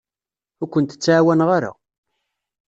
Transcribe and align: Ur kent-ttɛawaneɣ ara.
Ur 0.61 0.67
kent-ttɛawaneɣ 0.73 1.49
ara. 1.57 1.71